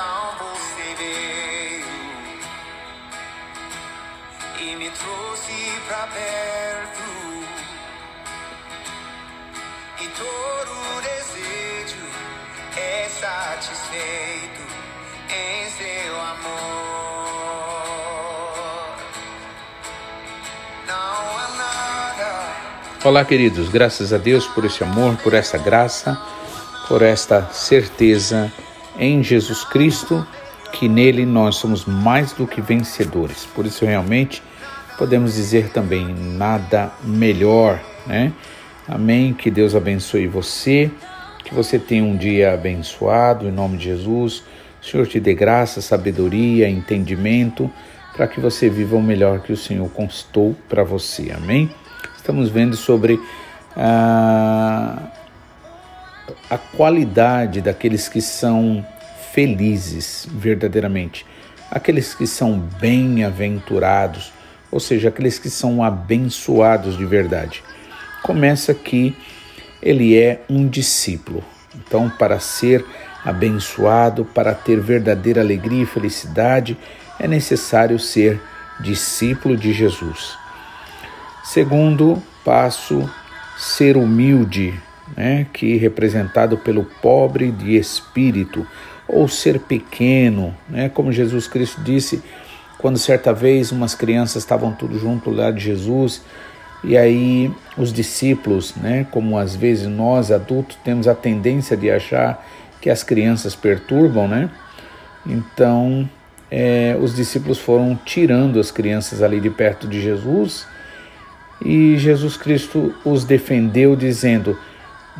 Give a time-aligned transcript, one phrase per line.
[0.00, 1.84] Então você veio
[4.58, 5.52] e me trouxe
[5.86, 7.04] pra perto.
[10.00, 12.06] E todo desejo
[12.78, 14.62] é satisfeito
[15.28, 17.36] em seu amor.
[20.86, 22.28] Não há nada.
[23.04, 26.18] Olá, queridos, graças a Deus por esse amor, por essa graça,
[26.88, 28.50] por esta certeza
[28.98, 30.26] em Jesus Cristo,
[30.72, 33.46] que nele nós somos mais do que vencedores.
[33.54, 34.42] Por isso, realmente,
[34.96, 38.32] podemos dizer também nada melhor, né?
[38.86, 39.32] Amém.
[39.32, 40.90] Que Deus abençoe você,
[41.44, 44.42] que você tenha um dia abençoado em nome de Jesus.
[44.82, 47.70] O Senhor te dê graça, sabedoria, entendimento,
[48.14, 51.32] para que você viva o melhor que o Senhor constou para você.
[51.32, 51.70] Amém.
[52.16, 53.20] Estamos vendo sobre
[53.76, 54.79] a,
[56.50, 58.84] a qualidade daqueles que são
[59.32, 61.24] felizes verdadeiramente,
[61.70, 64.32] aqueles que são bem-aventurados,
[64.70, 67.62] ou seja, aqueles que são abençoados de verdade
[68.22, 69.16] começa que
[69.82, 71.42] ele é um discípulo.
[71.74, 72.84] Então, para ser
[73.24, 76.76] abençoado, para ter verdadeira alegria e felicidade,
[77.18, 78.40] é necessário ser
[78.80, 80.36] discípulo de Jesus.
[81.44, 83.08] Segundo passo,
[83.56, 84.80] ser humilde,
[85.16, 88.66] né, que representado pelo pobre de espírito,
[89.06, 92.22] ou ser pequeno, né, como Jesus Cristo disse
[92.78, 96.22] quando certa vez umas crianças estavam tudo junto lá de Jesus
[96.82, 102.46] e aí os discípulos, né, como às vezes nós adultos temos a tendência de achar
[102.80, 104.48] que as crianças perturbam, né?
[105.26, 106.08] Então
[106.50, 110.66] é, os discípulos foram tirando as crianças ali de perto de Jesus
[111.62, 114.58] e Jesus Cristo os defendeu dizendo: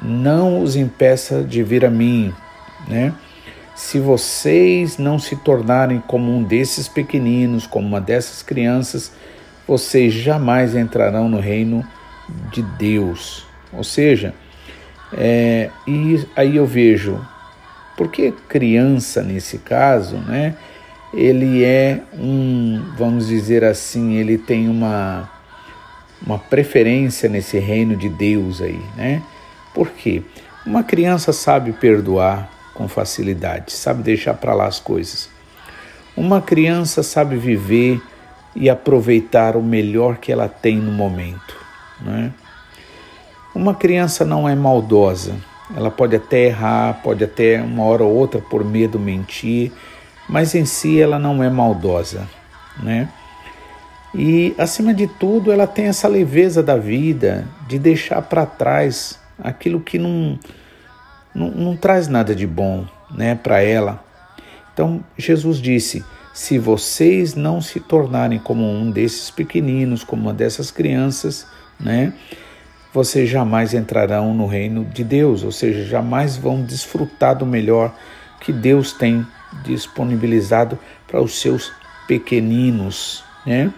[0.03, 2.33] não os impeça de vir a mim,
[2.89, 3.13] né?
[3.75, 9.11] Se vocês não se tornarem como um desses pequeninos, como uma dessas crianças,
[9.67, 11.85] vocês jamais entrarão no reino
[12.53, 13.47] de Deus.
[13.73, 14.35] Ou seja,
[15.13, 17.21] é, e aí eu vejo,
[17.97, 20.55] porque criança nesse caso, né?
[21.13, 25.29] Ele é um, vamos dizer assim, ele tem uma,
[26.25, 29.23] uma preferência nesse reino de Deus aí, né?
[29.75, 30.23] Por quê?
[30.67, 35.29] Uma criança sabe perdoar com facilidade, sabe deixar para lá as coisas.
[36.17, 38.01] Uma criança sabe viver
[38.55, 41.57] e aproveitar o melhor que ela tem no momento.
[42.01, 42.33] Né?
[43.55, 45.35] Uma criança não é maldosa,
[45.77, 49.73] ela pode até errar, pode até uma hora ou outra por medo mentir,
[50.29, 52.29] mas em si ela não é maldosa,
[52.83, 53.09] né?
[54.13, 59.81] E acima de tudo, ela tem essa leveza da vida de deixar para trás aquilo
[59.81, 60.39] que não,
[61.35, 64.03] não, não traz nada de bom, né, para ela.
[64.73, 70.71] Então Jesus disse: se vocês não se tornarem como um desses pequeninos, como uma dessas
[70.71, 71.47] crianças,
[71.79, 72.13] né?
[72.93, 77.95] Vocês jamais entrarão no reino de Deus, ou seja, jamais vão desfrutar do melhor
[78.41, 79.25] que Deus tem
[79.65, 81.73] disponibilizado para os seus
[82.09, 83.73] pequeninos, né?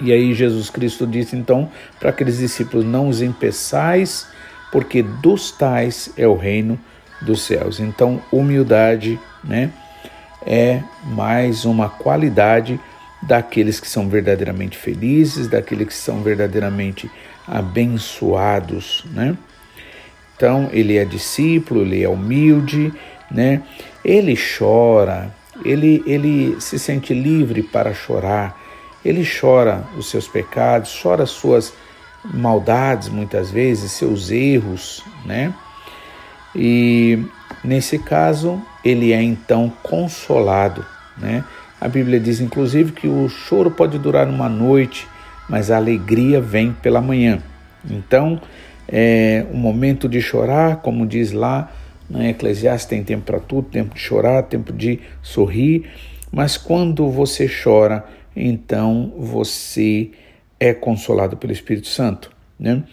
[0.00, 4.28] E aí Jesus Cristo disse então para aqueles discípulos: não os empeçais,
[4.72, 6.78] porque dos tais é o reino
[7.20, 7.80] dos céus.
[7.80, 9.70] Então, humildade, né?
[10.44, 12.80] é mais uma qualidade
[13.22, 17.10] daqueles que são verdadeiramente felizes, daqueles que são verdadeiramente
[17.46, 19.36] abençoados, né?
[20.36, 22.92] Então, ele é discípulo, ele é humilde,
[23.30, 23.62] né?
[24.02, 28.58] Ele chora, ele, ele se sente livre para chorar,
[29.04, 31.74] ele chora os seus pecados, chora as suas
[32.24, 35.54] maldades muitas vezes, seus erros, né?
[36.54, 37.18] E
[37.64, 40.84] nesse caso, ele é então consolado,
[41.16, 41.44] né?
[41.80, 45.08] A Bíblia diz inclusive que o choro pode durar uma noite,
[45.48, 47.40] mas a alegria vem pela manhã.
[47.88, 48.40] Então,
[48.86, 51.72] é o momento de chorar, como diz lá
[52.08, 55.88] na né, Eclesiastes, tem tempo para tudo, tempo de chorar, tempo de sorrir,
[56.32, 60.10] mas quando você chora, então você
[60.60, 62.84] é consolado pelo Espírito Santo, né?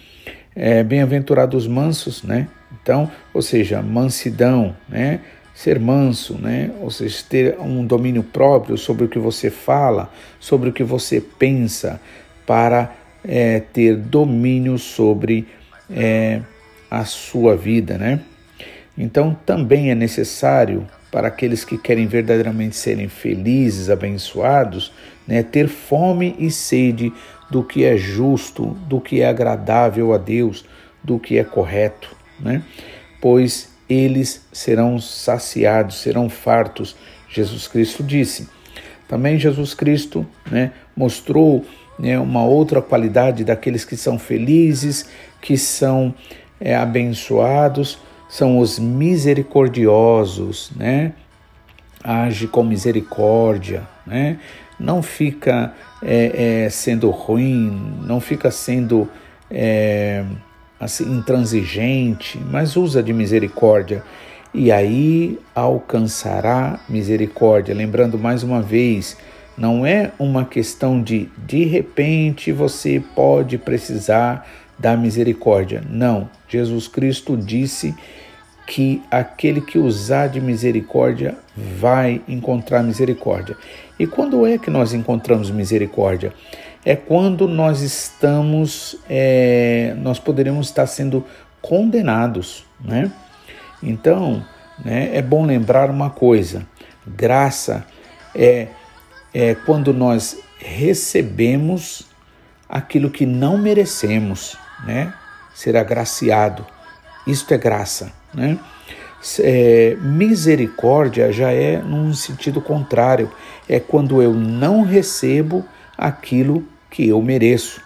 [0.56, 2.48] É, Bem-aventurados os mansos, né?
[2.82, 5.20] Então, ou seja, mansidão, né?
[5.58, 6.70] ser manso, né?
[6.80, 10.08] ou seja, ter um domínio próprio sobre o que você fala,
[10.40, 12.00] sobre o que você pensa,
[12.46, 12.94] para
[13.26, 15.48] é, ter domínio sobre
[15.90, 16.42] é,
[16.92, 17.98] a sua vida.
[17.98, 18.20] Né?
[18.96, 24.94] Então também é necessário para aqueles que querem verdadeiramente serem felizes, abençoados,
[25.28, 27.12] né, ter fome e sede
[27.50, 30.66] do que é justo, do que é agradável a Deus,
[31.04, 32.62] do que é correto, né?
[33.22, 36.96] Pois eles serão saciados, serão fartos.
[37.30, 38.50] Jesus Cristo disse.
[39.08, 41.66] Também Jesus Cristo, né, mostrou
[41.98, 45.10] né, uma outra qualidade daqueles que são felizes,
[45.42, 46.14] que são
[46.60, 48.00] é, abençoados,
[48.30, 51.14] são os misericordiosos, né?
[52.04, 54.38] Age com misericórdia, né?
[54.80, 59.10] Não fica é, é, sendo ruim, não fica sendo
[59.50, 60.24] é,
[60.80, 64.04] assim, intransigente, mas usa de misericórdia.
[64.54, 67.76] E aí alcançará misericórdia.
[67.76, 69.18] Lembrando mais uma vez,
[69.58, 74.48] não é uma questão de de repente você pode precisar
[74.78, 75.84] da misericórdia.
[75.90, 77.96] Não, Jesus Cristo disse
[78.68, 83.58] que aquele que usar de misericórdia vai encontrar misericórdia.
[83.98, 86.32] E quando é que nós encontramos misericórdia?
[86.86, 91.26] É quando nós estamos, é, nós poderemos estar sendo
[91.62, 93.12] condenados, né?
[93.82, 94.46] Então,
[94.84, 96.68] né, é bom lembrar uma coisa:
[97.08, 97.86] graça
[98.36, 98.68] é,
[99.34, 102.06] é quando nós recebemos
[102.70, 104.56] aquilo que não merecemos
[104.86, 105.14] né?
[105.54, 106.66] Ser agraciado.
[107.26, 108.60] Isto é graça, né?
[109.40, 113.32] É, misericórdia já é num sentido contrário,
[113.68, 115.66] é quando eu não recebo
[115.98, 117.82] aquilo que eu mereço.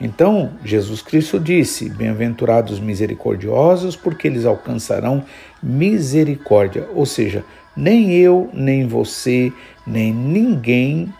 [0.00, 5.24] Então, Jesus Cristo disse: Bem-aventurados misericordiosos, porque eles alcançarão
[5.62, 6.88] misericórdia.
[6.94, 7.44] Ou seja,
[7.76, 9.52] nem eu, nem você,
[9.86, 11.12] nem ninguém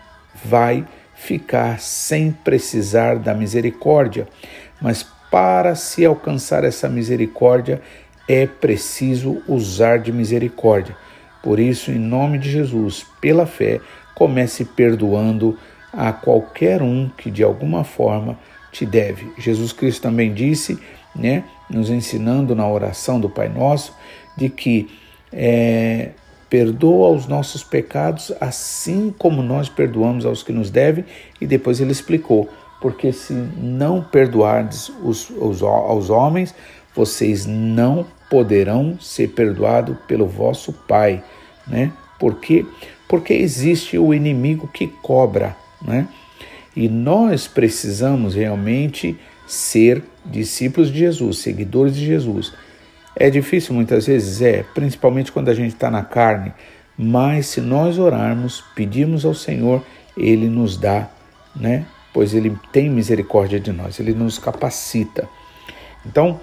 [0.43, 4.27] vai ficar sem precisar da misericórdia.
[4.81, 7.81] Mas para se alcançar essa misericórdia,
[8.29, 10.95] é preciso usar de misericórdia.
[11.41, 13.81] Por isso, em nome de Jesus, pela fé,
[14.13, 15.57] comece perdoando
[15.91, 18.37] a qualquer um que de alguma forma
[18.71, 19.33] te deve.
[19.39, 20.77] Jesus Cristo também disse,
[21.15, 23.95] né, nos ensinando na oração do Pai Nosso,
[24.37, 24.87] de que
[25.33, 26.11] é,
[26.47, 31.03] perdoa os nossos pecados assim como nós perdoamos aos que nos devem,
[31.41, 32.47] e depois ele explicou
[32.79, 36.55] porque se não perdoardes os, os, aos homens,
[36.95, 41.23] vocês não poderão ser perdoados pelo vosso Pai,
[41.67, 41.91] né?
[42.19, 42.65] Por quê?
[43.07, 46.07] Porque existe o inimigo que cobra, né?
[46.75, 49.17] E nós precisamos realmente
[49.47, 52.53] ser discípulos de Jesus, seguidores de Jesus.
[53.15, 56.53] É difícil muitas vezes, é, principalmente quando a gente está na carne,
[56.97, 59.83] mas se nós orarmos, pedirmos ao Senhor,
[60.15, 61.09] Ele nos dá,
[61.55, 61.85] né?
[62.13, 65.27] pois Ele tem misericórdia de nós, Ele nos capacita.
[66.05, 66.39] Então,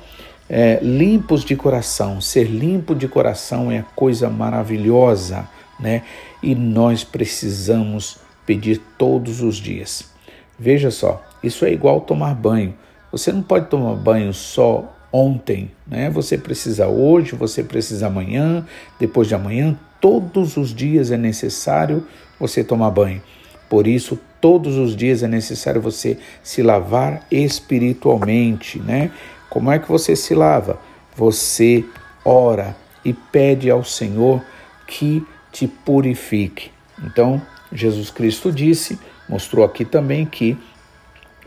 [0.49, 5.49] é, limpos de coração, ser limpo de coração é coisa maravilhosa,
[5.79, 6.03] né?
[6.43, 10.11] E nós precisamos pedir todos os dias.
[10.59, 12.75] Veja só, isso é igual tomar banho.
[13.11, 16.11] Você não pode tomar banho só ontem, né?
[16.11, 18.65] Você precisa hoje, você precisa amanhã,
[18.99, 22.07] depois de amanhã, todos os dias é necessário
[22.39, 23.23] você tomar banho.
[23.69, 29.11] Por isso, todos os dias é necessário você se lavar espiritualmente, né?
[29.57, 30.79] Como é que você se lava?
[31.17, 31.83] Você
[32.23, 34.45] ora e pede ao Senhor
[34.87, 36.71] que te purifique.
[37.03, 37.41] Então,
[37.73, 40.59] Jesus Cristo disse, mostrou aqui também que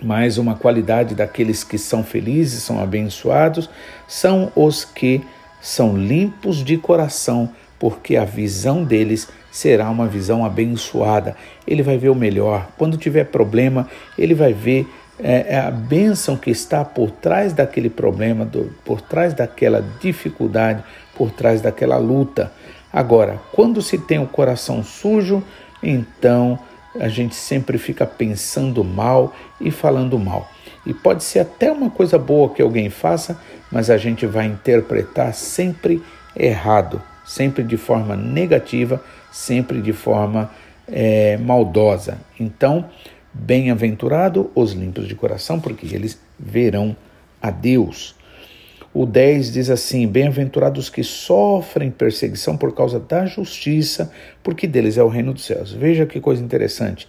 [0.02, 3.70] mais uma qualidade daqueles que são felizes, são abençoados,
[4.08, 5.22] são os que
[5.62, 11.38] são limpos de coração, porque a visão deles será uma visão abençoada.
[11.68, 12.70] Ele vai ver o melhor.
[12.76, 13.88] Quando tiver problema,
[14.18, 14.88] ele vai ver
[15.22, 20.84] é, é, a bênção que está por trás daquele problema, do, por trás daquela dificuldade,
[21.16, 22.52] por trás daquela luta.
[22.92, 25.44] Agora, quando se tem o coração sujo,
[25.84, 26.58] então
[27.00, 30.50] a gente sempre fica pensando mal e falando mal.
[30.86, 33.40] E pode ser até uma coisa boa que alguém faça,
[33.72, 36.02] mas a gente vai interpretar sempre
[36.36, 40.50] errado, sempre de forma negativa, sempre de forma
[40.88, 42.18] é, maldosa.
[42.40, 42.90] Então,
[43.34, 46.96] bem-aventurado os limpos de coração, porque eles verão
[47.42, 48.16] a Deus.
[48.94, 54.12] O 10 diz assim: Bem-aventurados que sofrem perseguição por causa da justiça,
[54.44, 55.72] porque deles é o reino dos céus.
[55.72, 57.08] Veja que coisa interessante.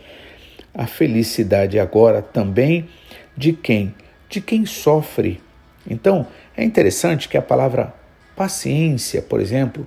[0.75, 2.89] A felicidade agora também
[3.37, 3.95] de quem?
[4.29, 5.41] De quem sofre.
[5.89, 7.95] Então, é interessante que a palavra
[8.37, 9.87] paciência, por exemplo,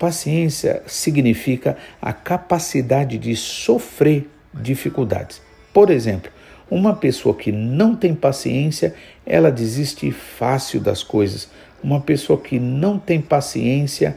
[0.00, 5.42] Paciência significa a capacidade de sofrer dificuldades.
[5.72, 6.30] Por exemplo,
[6.70, 8.94] uma pessoa que não tem paciência,
[9.26, 11.48] ela desiste fácil das coisas.
[11.82, 14.16] Uma pessoa que não tem paciência,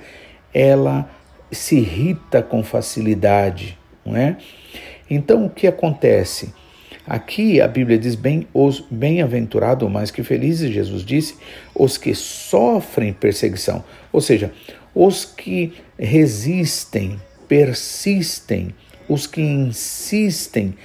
[0.54, 1.10] ela
[1.52, 4.38] se irrita com facilidade, não é?
[5.10, 6.54] Então o que acontece?
[7.06, 11.36] Aqui a Bíblia diz bem os bem-aventurados, mais que felizes, Jesus disse,
[11.76, 14.54] os que sofrem perseguição, ou seja,
[14.96, 18.74] os que resistem, persistem,
[19.10, 20.76] os que insistem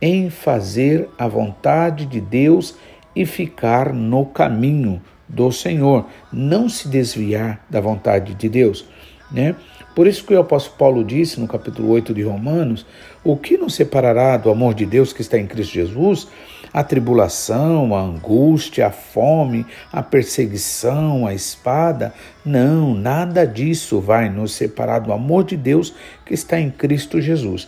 [0.00, 2.76] em fazer a vontade de Deus
[3.14, 8.84] e ficar no caminho do Senhor, não se desviar da vontade de Deus,
[9.30, 9.56] né?
[9.96, 12.84] Por isso que o apóstolo Paulo disse no capítulo 8 de Romanos:
[13.24, 16.28] O que nos separará do amor de Deus que está em Cristo Jesus?
[16.70, 22.12] A tribulação, a angústia, a fome, a perseguição, a espada?
[22.44, 25.94] Não, nada disso vai nos separar do amor de Deus
[26.26, 27.66] que está em Cristo Jesus.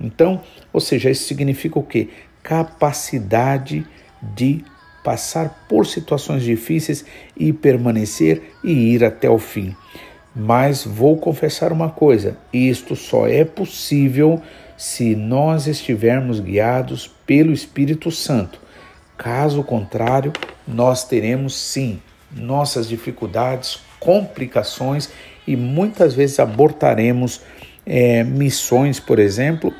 [0.00, 0.42] Então,
[0.74, 2.08] ou seja, isso significa o quê?
[2.42, 3.86] Capacidade
[4.20, 4.64] de
[5.04, 7.04] passar por situações difíceis
[7.36, 9.76] e permanecer e ir até o fim.
[10.34, 14.42] Mas vou confessar uma coisa: isto só é possível
[14.76, 18.58] se nós estivermos guiados pelo Espírito Santo.
[19.16, 20.32] Caso contrário,
[20.66, 22.02] nós teremos sim
[22.32, 25.08] nossas dificuldades, complicações
[25.46, 27.42] e muitas vezes abortaremos
[27.86, 29.72] é, missões, por exemplo,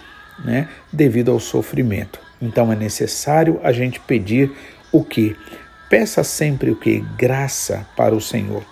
[0.43, 2.19] né, devido ao sofrimento.
[2.41, 4.51] Então é necessário a gente pedir
[4.93, 5.37] o que?
[5.89, 7.01] Peça sempre o que?
[7.17, 8.65] Graça para o Senhor.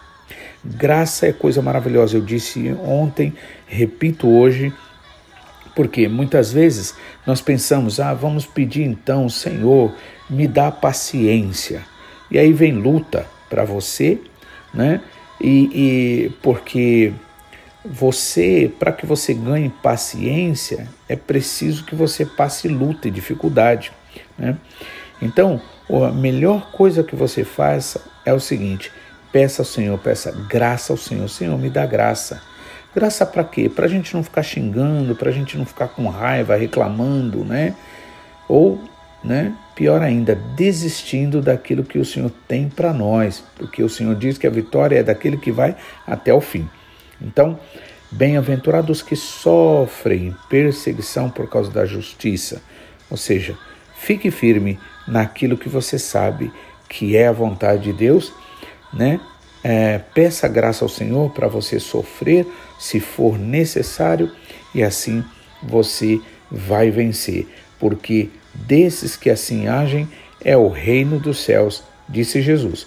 [0.64, 2.16] Graça é coisa maravilhosa.
[2.16, 3.34] Eu disse ontem,
[3.66, 4.72] repito hoje,
[5.74, 6.94] porque muitas vezes
[7.26, 9.94] nós pensamos, ah, vamos pedir então, Senhor,
[10.28, 11.82] me dá paciência.
[12.30, 14.18] E aí vem luta para você,
[14.72, 15.00] né?
[15.40, 17.12] E, e porque
[17.84, 23.92] você, para que você ganhe paciência, é preciso que você passe luta e dificuldade,
[24.38, 24.56] né?
[25.20, 25.60] Então,
[25.90, 28.90] a melhor coisa que você faça é o seguinte:
[29.32, 31.26] Peça ao Senhor, peça graça ao Senhor.
[31.28, 32.42] Senhor, me dá graça.
[32.94, 33.66] Graça para quê?
[33.66, 37.74] Para a gente não ficar xingando, para a gente não ficar com raiva, reclamando, né?
[38.46, 38.78] Ou,
[39.24, 39.54] né?
[39.74, 44.46] Pior ainda, desistindo daquilo que o Senhor tem para nós, porque o Senhor diz que
[44.46, 45.74] a vitória é daquele que vai
[46.06, 46.68] até o fim.
[47.22, 47.58] Então,
[48.10, 52.62] bem-aventurados que sofrem perseguição por causa da justiça.
[53.10, 53.56] Ou seja,
[53.96, 56.52] fique firme naquilo que você sabe
[56.88, 58.32] que é a vontade de Deus
[58.92, 59.20] né?
[59.64, 62.46] É, peça graça ao Senhor para você sofrer,
[62.78, 64.30] se for necessário,
[64.74, 65.24] e assim
[65.62, 67.46] você vai vencer,
[67.78, 70.08] porque desses que assim agem
[70.44, 72.86] é o reino dos céus, disse Jesus.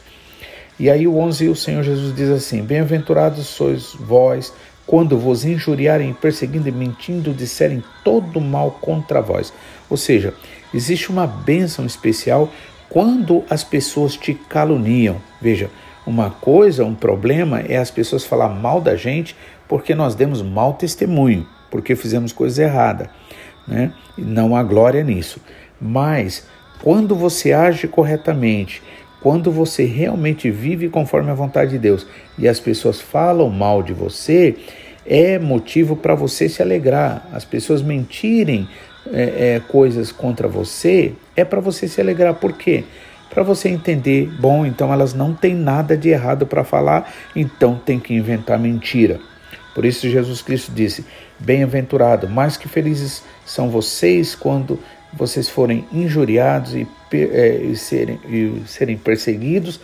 [0.80, 4.54] E aí o 11, o Senhor Jesus diz assim: Bem-aventurados sois vós
[4.86, 9.52] quando vos injuriarem, perseguindo e mentindo, disserem todo mal contra vós.
[9.90, 10.34] Ou seja,
[10.74, 12.52] existe uma bênção especial
[12.90, 15.22] quando as pessoas te caluniam.
[15.42, 15.70] Veja,
[16.06, 19.36] uma coisa, um problema é as pessoas falar mal da gente
[19.68, 23.10] porque nós demos mau testemunho, porque fizemos coisa errada,
[23.68, 23.92] né?
[24.16, 25.42] Não há glória nisso.
[25.82, 26.48] Mas
[26.84, 28.84] quando você age corretamente,
[29.26, 32.06] quando você realmente vive conforme a vontade de Deus
[32.38, 34.56] e as pessoas falam mal de você,
[35.04, 37.28] é motivo para você se alegrar.
[37.34, 38.70] As pessoas mentirem
[39.12, 42.36] é, é, coisas contra você é para você se alegrar.
[42.36, 42.84] Por quê?
[43.28, 48.00] para você entender, bom, então elas não têm nada de errado para falar, então tem
[48.00, 49.20] que inventar mentira.
[49.74, 51.04] Por isso Jesus Cristo disse:
[51.40, 54.80] Bem-aventurado, mais que felizes são vocês quando
[55.14, 59.80] vocês forem injuriados e, é, e, serem, e serem perseguidos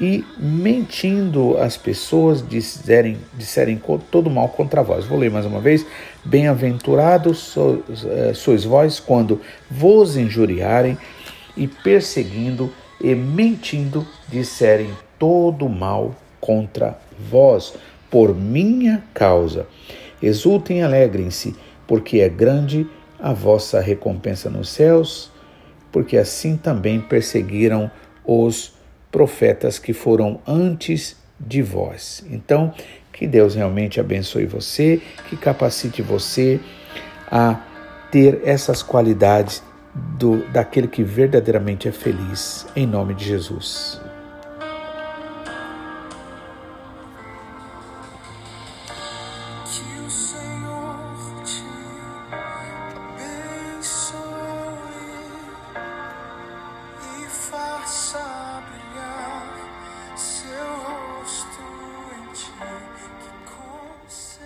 [0.00, 3.80] e mentindo as pessoas disserem, disserem
[4.10, 5.04] todo mal contra vós.
[5.04, 5.84] Vou ler mais uma vez.
[6.24, 9.40] Bem-aventurados sois, é, sois vós quando
[9.70, 10.96] vos injuriarem
[11.56, 16.98] e perseguindo e mentindo disserem todo mal contra
[17.30, 17.74] vós
[18.10, 19.66] por minha causa.
[20.22, 21.54] Exultem e alegrem-se,
[21.86, 22.99] porque é grande a
[23.32, 25.30] vossa recompensa nos céus,
[25.92, 27.90] porque assim também perseguiram
[28.24, 28.74] os
[29.10, 32.24] profetas que foram antes de vós.
[32.30, 32.72] Então,
[33.12, 36.60] que Deus realmente abençoe você, que capacite você
[37.30, 37.60] a
[38.10, 39.62] ter essas qualidades
[40.18, 44.00] do, daquele que verdadeiramente é feliz, em nome de Jesus.